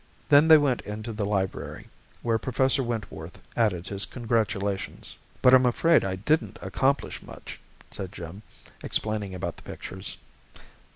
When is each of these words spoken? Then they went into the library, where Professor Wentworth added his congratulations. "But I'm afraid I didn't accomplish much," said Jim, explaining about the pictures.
Then 0.29 0.47
they 0.47 0.57
went 0.57 0.81
into 0.81 1.13
the 1.13 1.27
library, 1.27 1.87
where 2.23 2.39
Professor 2.39 2.81
Wentworth 2.81 3.39
added 3.55 3.87
his 3.89 4.05
congratulations. 4.07 5.15
"But 5.43 5.53
I'm 5.53 5.67
afraid 5.67 6.03
I 6.03 6.15
didn't 6.15 6.57
accomplish 6.59 7.21
much," 7.21 7.61
said 7.91 8.11
Jim, 8.11 8.41
explaining 8.81 9.35
about 9.35 9.57
the 9.57 9.61
pictures. 9.61 10.17